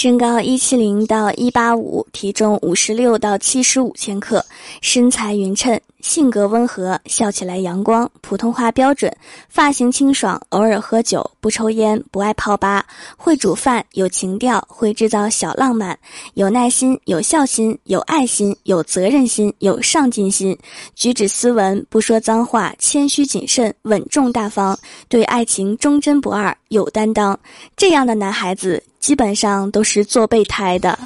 [0.00, 4.46] 身高一七零到一八五，体重五十六到七十五千克，
[4.80, 9.14] 身材匀称，性格温和，笑起来阳光，普通话标准，
[9.48, 12.86] 发型清爽，偶尔喝酒，不抽烟，不爱泡吧，
[13.16, 15.98] 会煮饭，有情调，会制造小浪漫，
[16.34, 20.56] 有耐心，有孝心，有爱心，有责任心，有上进心，
[20.94, 24.78] 举止斯文，不说脏话，谦虚谨慎，稳重大方，
[25.08, 27.38] 对爱情忠贞不二，有担当。
[27.76, 28.82] 这样的男孩子。
[28.98, 30.98] 基本上都是做备胎的。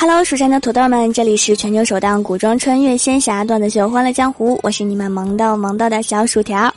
[0.00, 6.72] Hello，蜀山的土豆们，这里是全球首档古装穿越仙侠段子秀《欢乐江湖》，我是你们萌到萌到的小薯条。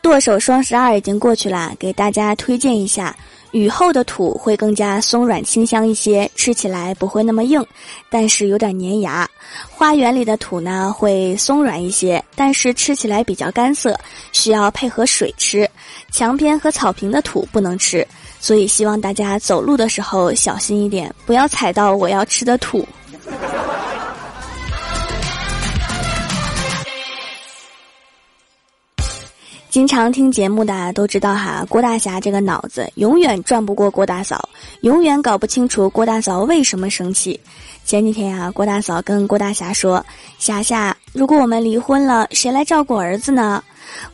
[0.00, 3.16] 剁手双十二已经过去了，给大家推荐一下。
[3.52, 7.64] 雨后的土会更加松软清香一些，吃起来不会那么硬，
[8.10, 9.28] 但是有点粘牙。
[9.70, 13.98] 花园里的土呢会松软一些，但是吃起来比较干涩，
[14.32, 15.68] 需要配合水吃。
[16.12, 18.06] 墙边和草坪的土不能吃，
[18.38, 22.86] 所以希望大家走路的时候小心一点，不要踩到我要吃的土。
[29.78, 34.48] 经常听节目的都知道哈，郭大侠这个脑子永远转不过郭大嫂，
[34.80, 37.38] 永远搞不清楚郭大嫂为什么生气。
[37.84, 40.04] 前几天呀，郭大嫂跟郭大侠说
[40.36, 43.62] ：“侠侠，如果我们离婚了，谁来照顾儿子呢？”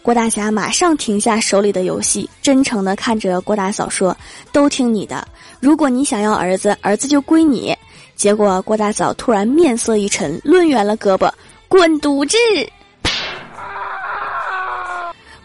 [0.03, 4.15] 郭大侠马上停下手里的游戏，真诚的看着郭大嫂说
[4.53, 5.27] ：“都听你的，
[5.61, 7.75] 如果你想要儿子，儿子就归你。”
[8.15, 11.33] 结果郭大嫂突然面色一沉，抡圆了胳膊，
[11.69, 12.37] 滚犊子！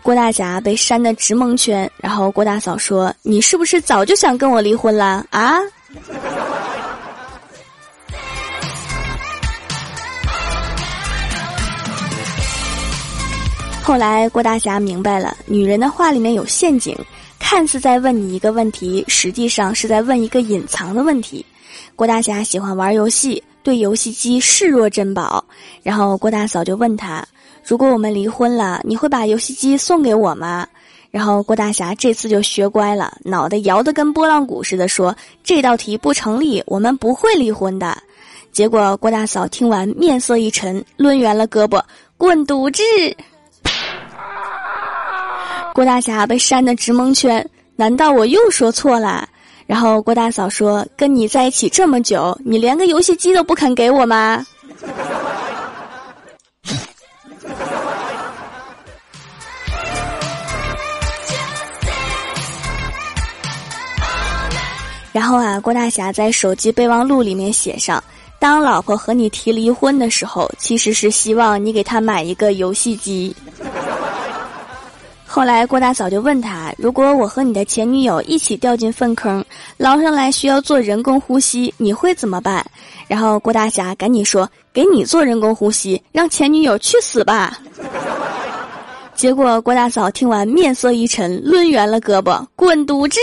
[0.09, 5.59] 郭大侠被扇得直蒙圈，然后郭大嫂说：“你是不是早就想跟我离婚了啊？”
[13.83, 16.97] 后来郭大侠明白了，女人的话里面有陷阱，
[17.37, 21.45] 看似在问你一个问题，实际上是在问一个隐藏的问题。
[21.95, 25.45] 郭大侠喜欢玩游戏，对游戏机视若珍宝，
[25.83, 27.23] 然后郭大嫂就问他。
[27.63, 30.67] 如果我们离婚了，你会把游戏机送给我吗？
[31.11, 37.97] 然后郭大侠这次就学乖了，脑袋摇得跟拨浪鼓似的，说这道题不成立，我们不会离婚的。
[38.51, 41.81] 结果郭大嫂听完面色一沉，抡圆了胳膊，
[42.17, 42.83] 滚犊子！
[45.73, 49.27] 郭大侠被扇得直蒙圈，难道我又说错了？
[49.65, 54.43] 然后郭大嫂说：“跟你在一起这么久，你连个游戏机都不肯给我吗？”
[65.11, 68.03] 然后啊，郭大侠在手机备忘录里面写上
[68.39, 73.35] ：“当老婆和你提离婚的时候，其实是希望你给她买一个游戏机。
[75.31, 79.45] ”后来郭大嫂就问他：“如果我和你的前女友一起掉进粪坑，
[79.77, 82.65] 捞上来需要做人工呼吸，你会怎么办？”
[83.07, 87.59] 然后郭大侠赶紧说：“给你做人工呼吸，让前女友去死吧！”
[89.15, 93.19] 结果郭大嫂听完面色一沉，抡圆了胳膊，滚犊子！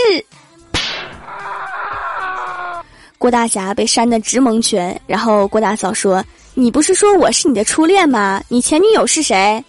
[3.17, 6.23] 郭大侠被扇得直蒙圈，然后郭大嫂说
[6.53, 8.41] ：“你不是说我是你的初恋吗？
[8.47, 9.63] 你前女友是谁？”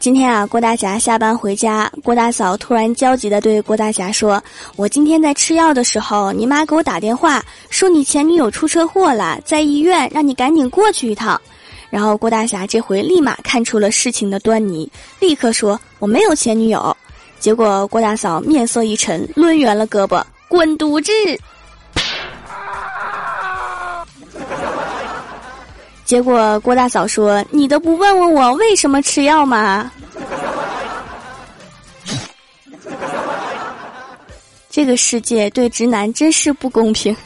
[0.00, 4.42] 今天啊，郭大侠下班回家，郭大嫂突然焦急地对郭大侠说
[4.76, 11.40] ：“我今天在吃药的时候，你妈给我打电话说你前女友出车祸了，在医院，让你赶紧过去一趟。”
[11.94, 14.90] 然后郭大侠这回立马看出了事情的端倪，
[15.20, 16.96] 立刻说：“我没有前女友。”
[17.38, 21.12] 结果郭大嫂面色一沉，抡圆了胳膊，滚犊子！
[26.04, 29.88] 结果郭大嫂说：“你都不问问我为什么吃药吗？”
[34.68, 37.16] 这个世界对直男真是不公平。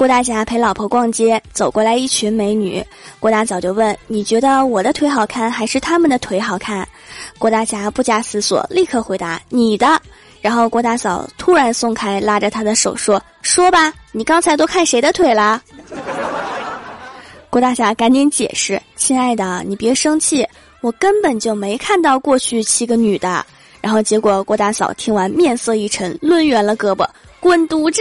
[0.00, 2.82] 郭大侠陪老婆逛街，走过来一群美女。
[3.18, 6.88] 郭大嫂就问：“你觉得我的腿好看，还是他们的腿好看？”
[7.36, 10.00] 郭大侠不假思索，立刻回答：“你的。”
[10.40, 15.60] 然后郭大嫂突然松开拉着他的手说：“说吧，你刚才都看谁的腿了？”
[17.50, 20.48] 郭大侠赶紧解释：“亲爱的，你别生气，
[20.80, 23.44] 我根本就没看到过去七个女的。”
[23.82, 27.06] 然后结果郭大嫂听完面色一沉，抡圆了胳膊，
[27.38, 28.00] 滚犊子！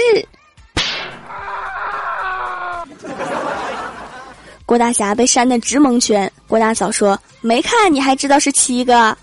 [4.69, 6.31] 郭大侠被扇得直蒙圈。
[6.47, 9.17] 郭大嫂说：“没看你还知道是七个。”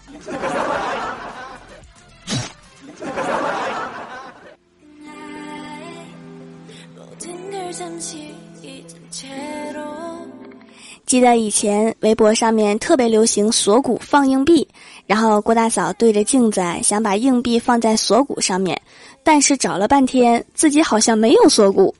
[11.06, 14.66] 记得以前微博上面特别流行锁骨放硬币，
[15.06, 18.76] 然后郭大嫂对着镜子想把硬币放在锁骨上面，
[19.22, 21.94] 但是找了半天自己好像没有锁骨，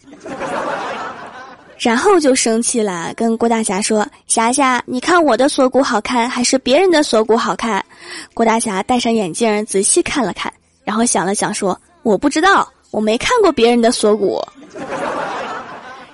[1.78, 7.84] 然后就生气了，跟郭大侠说：“霞霞，你看我的锁骨好看还是别人的锁骨好看？”
[8.32, 10.50] 郭大侠戴上眼镜仔细看了看，
[10.84, 14.42] 然后想了想说：“我不知道，我没看过别人的锁骨。”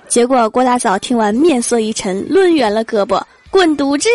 [0.09, 4.09] 结果郭大嫂听完面色一沉，抡圆了胳膊，滚犊子！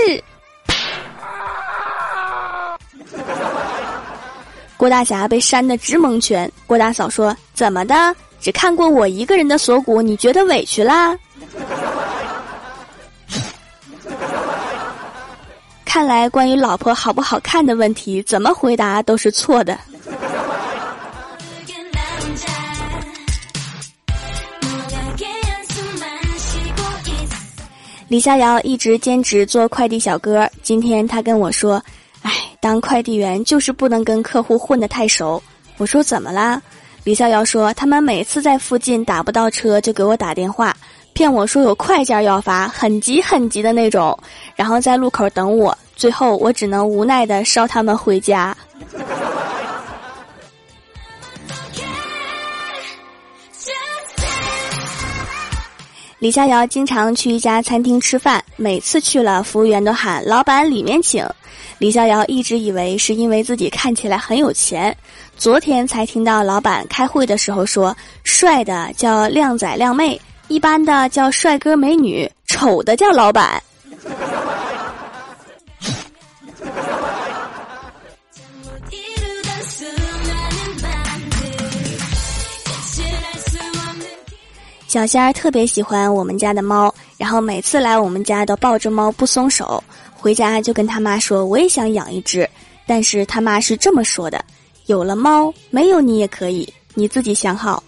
[4.76, 6.48] 郭大侠被扇得直蒙圈。
[6.66, 8.14] 郭大嫂说：“怎么的？
[8.38, 11.18] 只看过我一个人的锁骨，你觉得委屈啦？”
[15.84, 19.76] 看来关于老婆好不好看的问题，怎么回答都是错的。
[28.06, 30.48] 李逍遥一直兼职做快递小哥。
[30.62, 31.82] 今天他跟我说
[32.22, 35.42] ：“哎，当快递员就是不能跟客户混得太熟。”
[35.76, 36.62] 我说：“怎么啦？”
[37.04, 40.74] 李逍遥说：“他们每次在附近打不到车，就给我打电话，
[41.18, 44.16] 骗我说有快件要发，很急很急的那种，
[44.54, 45.76] 然后在路口等我。
[45.96, 48.56] 最后我只能无奈的捎他们回家。”
[56.20, 61.28] 李逍遥经常去一家餐厅吃饭，每次去了，服务员都喊“老板里面请”。
[61.78, 64.96] 李逍遥一直以为是因为自己看起来很有钱，
[65.36, 73.62] 昨天才听到老板开会的时候说：“帅的叫靓仔靓妹，一般的叫帅哥美女，丑的叫老板。”
[84.88, 89.84] 小仙儿特别喜欢我们家的猫，然后每次来我们家都抱着猫不松手。
[90.14, 92.48] 回家就跟他妈说：“我也想养一只。”
[92.86, 94.42] 但是他妈是这么说的
[94.86, 97.82] ：“有了猫，没有你也可以，你自己想好。”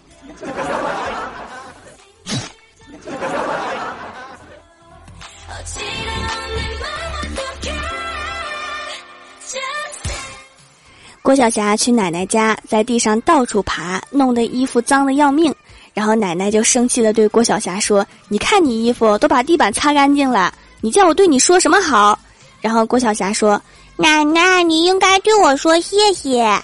[11.23, 15.53] 郭晓霞去奶奶家，在地上到处爬，弄得衣服脏的要命。
[15.93, 22.17] 然后奶奶就生气的对郭晓霞说：“你看你衣服都把地板擦干净了，你叫我对你说什么好？”
[22.59, 23.61] 然后郭晓霞说
[23.97, 26.59] ：“奶奶，你应该对我说谢谢。”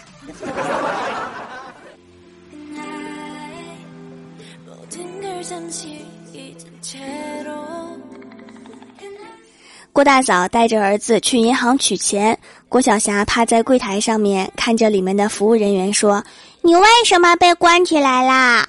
[9.93, 12.36] 郭大嫂带着儿子去银行取钱，
[12.69, 16.23] 郭晓霞趴在柜台上面看着里面的服务人员说。
[16.61, 18.67] 你为什么被关起来啦？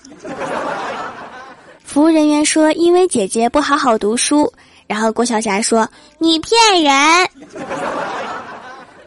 [1.83, 4.53] 服务人员说：“因为姐姐不好好读书。”
[4.87, 7.29] 然后郭晓霞说：“你骗人。”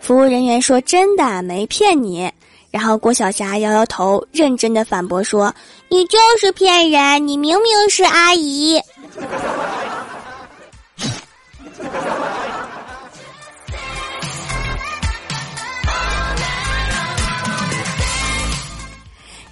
[0.01, 2.29] 服务人员说：“真的没骗你。”
[2.69, 5.55] 然后郭晓霞摇摇头，认真的反驳说
[5.87, 8.77] ：“你就是骗人，你明明是阿姨。”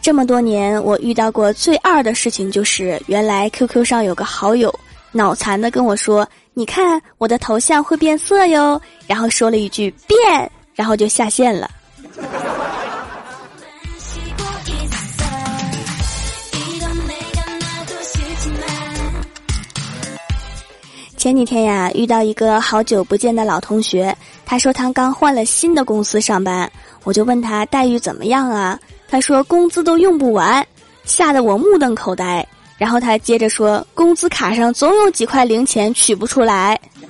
[0.10, 4.74] 这么多年，我遇到过最二的事情就是，原来 QQ 上有个好友
[5.12, 11.70] 脑残的跟我说：“你看我的头像会变色哟。”然后说了一句“变”，然后就下线了。
[21.16, 26.68] 前几天呀，遇到一个好久不见的老同学，他说他刚换了新的公司上班，
[27.04, 28.80] 我就问他待遇怎么样啊？
[29.12, 30.64] 他说工资都用不完，
[31.04, 32.48] 吓得我目瞪口呆。
[32.78, 36.80] 然后他接着说，工资卡上总有几块零钱取不出来。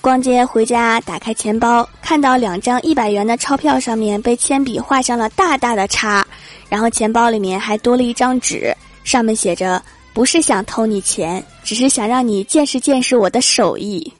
[0.00, 6.26] 逛街回家，打开钱包，看到两张一百元的钞票上面被铅笔画上了大大的叉，
[6.70, 9.80] 然后钱包里面还多了一张纸，上面写着。
[10.12, 14.12] 不是想偷你钱，只是想让你见识见识我的手艺。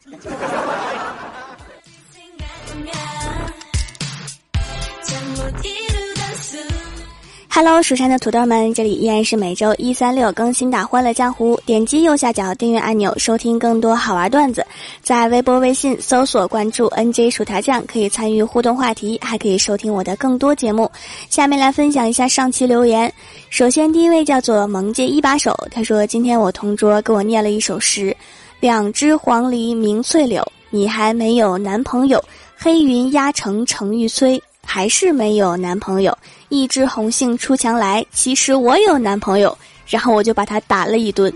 [7.52, 11.56] Hello，蜀山的土豆们，这里依然是每周一、三、六更新的《欢乐江湖》。
[11.66, 14.64] 点击右下角订阅按钮，收听更多好玩段子。
[15.02, 20.88] 在微博、微信搜索关注 “nj 薯条酱”，可以参与互动话题，还可以收听我的更多节目。
[21.28, 23.12] 下面来分享一下上期留言。
[23.50, 28.16] 首先，第一位叫做萌界一把手，他说：“今天我同桌给我念了一首诗：
[28.60, 32.16] 两只黄鹂鸣翠柳，你还没有男朋友；
[32.56, 34.40] 黑云压城城欲摧。”
[34.72, 36.16] 还是没有男朋友，
[36.48, 38.06] 一枝红杏出墙来。
[38.12, 39.58] 其实我有男朋友，
[39.88, 41.32] 然后我就把他打了一顿。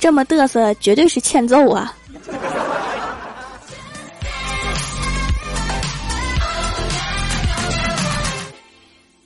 [0.00, 1.94] 这么嘚瑟，绝对是欠揍啊！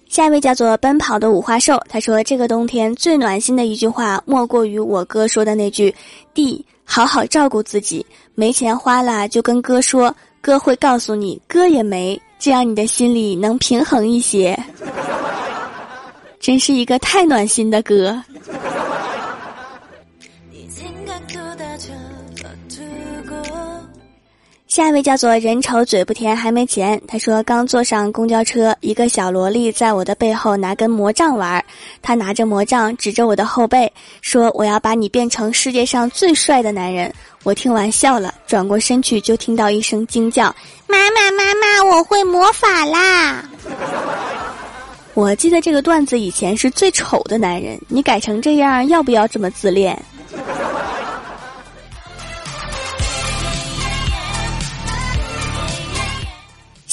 [0.07, 5.95] 下一位叫做奔跑的五花兽，他说：“这个冬天最暖心的一句话，莫过于我哥说的那句
[6.35, 8.05] ：‘弟，好好照顾自己，
[8.35, 14.59] 没钱花了就跟哥说。’”哥会告诉你，哥也没，这样你的心里能平衡一些。
[16.41, 18.21] 真是一个太暖心的歌。
[24.73, 31.65] 下一位叫做人丑嘴不甜还没钱，他说刚坐上公交车，一个小萝莉在我的背后拿根魔杖玩儿，
[32.01, 37.13] 他拿着魔杖指着我的后背说：“我要把你变成世界上最帅的男人。”
[37.45, 40.45] 我听完笑了，转过身去就听到一声惊叫
[40.89, 43.45] ：“妈妈妈妈，我会魔法啦！”
[45.13, 50.03] 我记得这个段子以前是最丑的男人，你改成这样要不要这么自恋？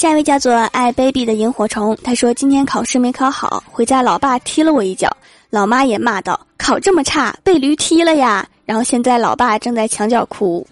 [0.00, 5.14] 下一位叫做爱 baby 的萤火虫，他说今天考试没考好，回家老爸踢了我一脚，
[5.50, 10.66] 老妈也骂道：“考这么差，被驴踢了呀！”然后现在老爸正在墙角哭，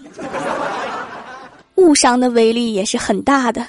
[1.75, 3.67] 误伤的威力也是很大的。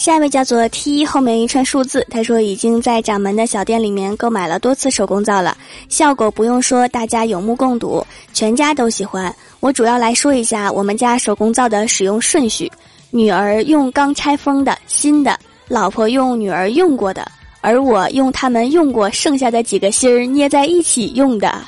[0.00, 2.06] 下一位叫做 T，后面一串数字。
[2.08, 5.54] 他说已经在掌门的小店里面购买了多次手工皂了，
[5.90, 8.02] 效果不用说，大家有目共睹，
[8.32, 9.30] 全家都喜欢。
[9.60, 12.72] 我主要来说一下我们家手工皂的使用顺序：
[13.10, 15.38] 女儿用刚拆封的新的，
[15.68, 17.30] 老婆用女儿用过的，
[17.60, 21.60] 而我用他们用过剩下的几个芯儿捏在一起用的。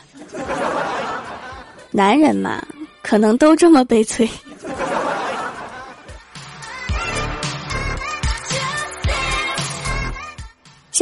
[1.90, 2.64] 男人嘛，
[3.02, 4.26] 可能都这么悲催。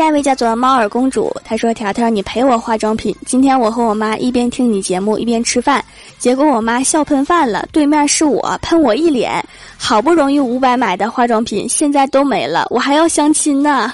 [0.00, 3.14] 下一位叫做猫耳公主，她说：“条条，你陪我化妆品。
[3.26, 5.85] 今天我和我妈一边听你节目一边吃饭，
[6.16, 7.69] 结果我妈笑喷饭了。
[7.71, 9.45] 对面是我，喷我一脸。
[9.76, 13.92] 好不容易五百买的化妆品，现在都没了，我还要相亲呢。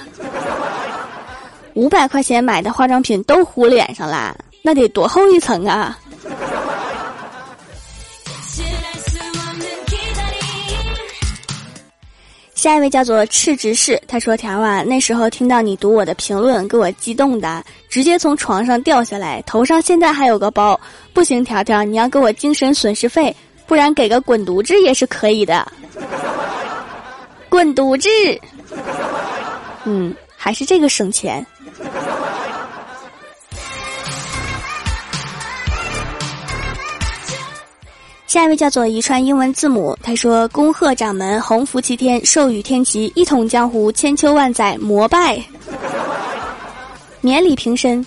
[1.74, 4.32] 五百块钱买的化妆品都糊脸上了，
[4.62, 5.98] 那得多厚一层啊！”
[12.66, 20.80] 下一位叫做赤执事，他说：“条啊，那时候听到你读我的评论，给我激动的，直接从床上掉下来，头上现在还有个包。
[21.12, 23.32] 不行，条条，你要给我精神损失费，
[23.68, 25.64] 不然给个滚犊子也是可以的。
[27.48, 28.08] 滚犊子，
[29.84, 31.46] 嗯，还是这个省钱。”
[38.36, 45.42] 下一位叫做一串英文字母，他说：“恭贺掌门鸿福齐天，寿与天齐，一统江湖，千秋万载，膜拜，
[47.22, 48.04] 免礼平身。”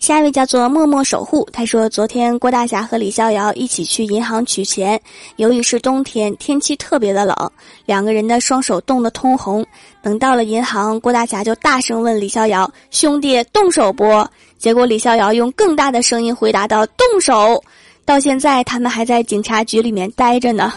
[0.00, 4.98] 下一位叫做默默守护，他说：“昨天郭大侠和李逍遥一起去银行取钱，
[5.36, 7.36] 由于是冬天，天气特别的冷，
[7.84, 9.64] 两个人的双手冻得通红。
[10.02, 14.26] 等到了银行，郭大侠就大声问李逍遥：‘兄弟，动手不？’
[14.58, 17.62] 结果李逍遥用更大的声音回答道：‘动手！’
[18.06, 20.72] 到现在，他们还在警察局里面待着呢。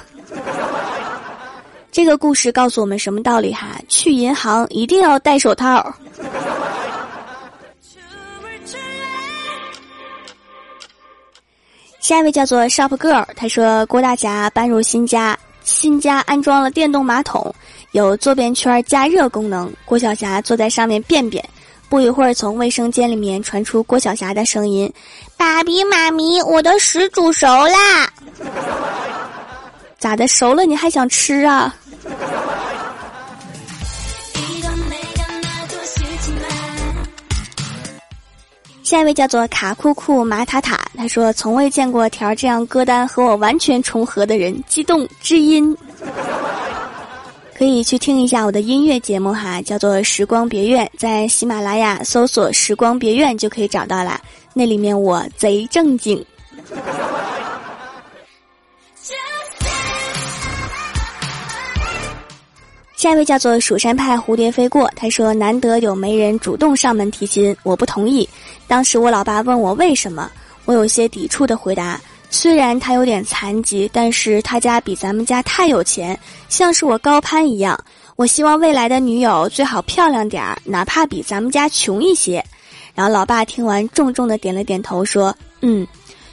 [1.94, 3.54] 这个故事告诉我们什么道理？
[3.54, 5.92] 哈，去银行一定要戴手套。”
[12.04, 17.56] 下一位叫做 Shop Girl，他说郭大侠搬入新家，新家安装了电动马桶，
[17.92, 19.72] 有坐便圈加热功能。
[19.86, 21.42] 郭晓霞坐在上面便便，
[21.88, 24.92] 不一会儿从卫生间里面传出郭晓霞的声音
[25.38, 28.12] ：“爸比妈咪，我的屎煮熟啦！”
[29.98, 30.28] 咋的？
[30.28, 31.74] 熟了你还想吃啊？
[38.94, 45.76] 下一位叫做卡库库马塔塔，他说从未见过条这样歌单和我完全重合的人，激动知音。
[47.58, 54.22] 可以去听一下我的音乐节目哈，叫做《时光别院》，在喜马拉雅搜索“时光别院”就可以找到了。
[54.54, 56.24] 那里面我贼正经。
[63.04, 68.26] 下一位叫做蜀山派蝴蝶飞过，他说难得有媒人主动上门提亲，我不同意。
[68.66, 70.32] 当时我老爸问我为什么，
[70.64, 76.18] 我有些抵触的回答：虽然他有点残疾，但是他家比咱们家太有钱，
[76.48, 77.78] 像是我高攀一样。
[78.16, 82.42] 我希望未来的女友最好漂亮点儿，哪怕比咱们家穷一些。
[82.96, 85.86] 然后老爸听完重重的点了点头，说：“嗯，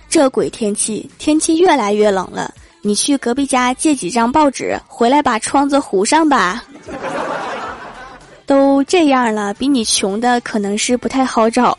[0.08, 6.64] 这鬼天气，天气越来越冷了。”你去隔壁家借几张报纸，回来把窗子糊上吧。
[8.46, 11.76] 都这样了，比你穷的可能是不太好找。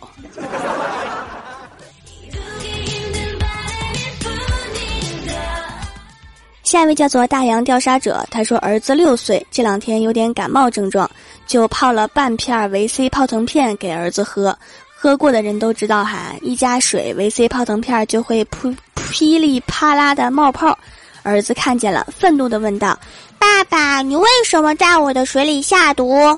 [6.64, 11.10] 下一位叫做大洋调查者，他说儿子六岁，这两天有点感冒症状，
[11.46, 14.58] 就泡了半片维 C 泡腾片给儿子喝。
[15.04, 20.78] 喝过的人都知道哈，一加水，维 C 泡腾片就会噗噼里啪啦的冒泡。
[21.24, 22.96] 儿子看见了，愤怒的问道
[23.40, 26.38] ：“爸爸，你为什么在我的水里下毒？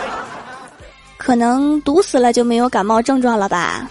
[1.18, 3.86] 可能毒死了就没有感冒症状了吧？”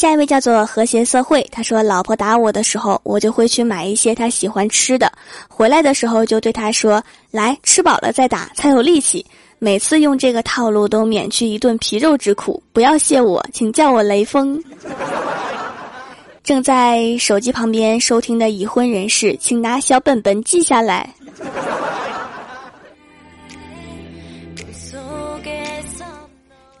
[0.00, 5.12] 下一位叫做和谐社会，他说：“老婆打我的时候，我就会去买一些他喜欢吃的，
[5.46, 9.22] 回来的时候就对他说：‘来，吃饱了再打，才有力气。’
[9.60, 12.62] 每次用这个套路都免去一顿皮肉之苦。
[12.72, 14.58] 不要谢我，请叫我雷锋。”
[16.42, 21.10] 正在手机旁边收听的已婚人士，请拿小本本记下来。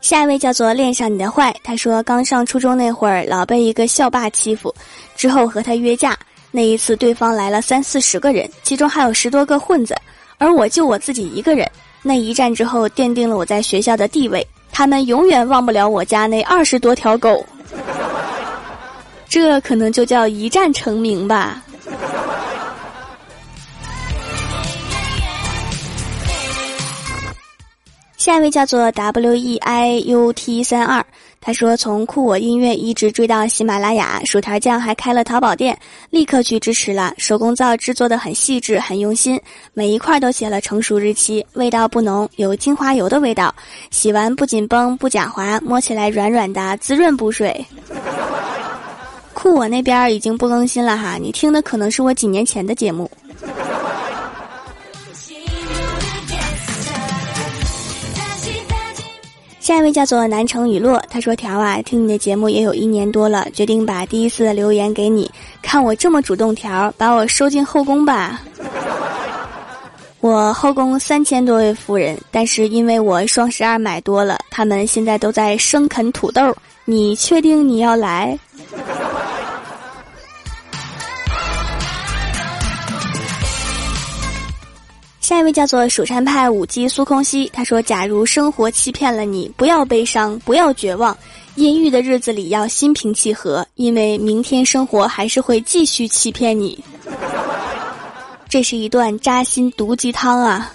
[0.00, 4.74] 下一位叫做恋上你的坏，他说刚上初中那会儿老被一个校霸欺负，
[5.14, 6.18] 之后和他约架，
[6.50, 9.94] 那一次对方来了三四十个人，其中还有十多个混子，
[10.38, 11.70] 而我就我自己一个人。
[12.02, 17.44] 那一战之后奠定了我在学校的地位，他们永远忘不了我家那二十多条狗，
[19.28, 21.62] 这可能就叫一战成名吧。
[28.20, 31.02] 下一位叫做 W E I U T 三二，
[31.40, 35.74] 他说从酷我音乐一直追到喜马拉雅，薯条酱还开了淘宝店，
[36.10, 37.14] 立刻去支持了。
[37.16, 39.40] 手工皂制作的很细致，很用心，
[39.72, 43.54] 每一块都写了成熟日期，味道不浓，有精华油的味道，
[43.90, 47.64] 洗完不紧绷不假滑，摸起来软软的，滋润补水。
[49.32, 53.10] 酷我那边已经不更新了哈，你听的可能是我几年前的节目。
[59.70, 65.30] 下一位叫做南城雨落，他说：“条啊，听你的节目也有一年多了，决定把第一次的留言给你。
[65.62, 68.42] 看我这么主动，条把我收进后宫吧。
[70.18, 76.52] 我后宫三千多位夫人，但是因为我双十二买多了，他们现在都在生啃土豆。
[76.84, 78.36] 你确定你要来？”
[85.30, 91.16] 下一位叫做蜀山派舞姬苏空兮，他说：“假如生活欺骗了你，不要悲伤，不要绝望，
[91.54, 96.82] 阴郁的日子里要心平气和，因为明天生活还是会继续欺骗你。
[98.50, 100.72] ”这是一段扎心毒鸡汤啊！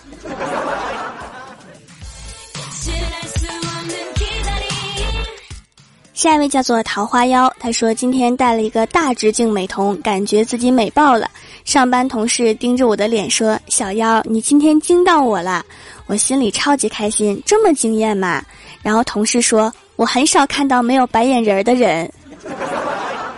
[6.16, 11.30] 下一位叫做桃花妖，他说今天戴了一个大直径美瞳，感觉自己美爆了。
[11.66, 15.64] 上班同事盯着我的脸说：“小妖，你今天惊到我了。”
[16.08, 18.42] 我心里超级开心，这么惊艳吗？
[18.82, 22.10] 然后同事说：“我很少看到没有白眼仁儿的人。”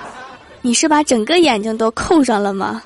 [0.62, 2.84] 你是把整个眼睛都扣上了吗？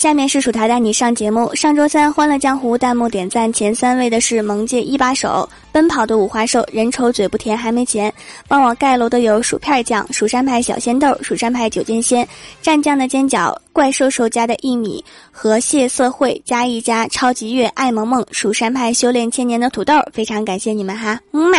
[0.00, 1.54] 下面是薯条带你上节目。
[1.54, 8.10] 上周三《欢乐江湖》弹幕点赞前三位的是萌界一把手、奔跑的五花兽、人丑嘴不甜还没钱。
[8.48, 12.26] 帮我盖楼的有薯片酱、蜀山派小鲜豆、蜀山派九剑仙、
[12.62, 19.92] 蘸酱的尖角、怪兽兽家的一米和谢色会加一加超级月爱萌萌、蜀山派修炼千年的土豆。
[20.14, 21.58] 非常感谢你们哈，么么。